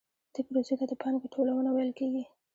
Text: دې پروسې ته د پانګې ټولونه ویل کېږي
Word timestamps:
دې 0.33 0.41
پروسې 0.47 0.75
ته 0.79 0.85
د 0.87 0.93
پانګې 1.01 1.27
ټولونه 1.33 1.69
ویل 1.71 1.91
کېږي 1.99 2.23